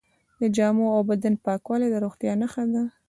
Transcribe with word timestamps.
د 0.39 0.43
جامو 0.55 0.85
او 0.95 1.01
بدن 1.09 1.33
پاکوالی 1.45 1.87
د 1.91 1.95
روغتیا 2.03 2.33
نښه 2.41 2.63
ده. 2.73 2.83